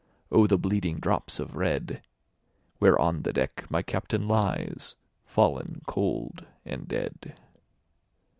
5 0.31 0.31
O 0.39 0.47
the 0.47 0.57
bleeding 0.57 0.97
drops 0.99 1.39
of 1.39 1.55
red! 1.55 2.01
Where 2.79 2.97
on 2.97 3.21
the 3.21 3.31
deck 3.31 3.69
my 3.69 3.83
Captain 3.83 4.27
lies, 4.27 4.95
Fallen 5.27 5.83
cold 5.85 6.47
and 6.65 6.87
dead. 6.87 7.35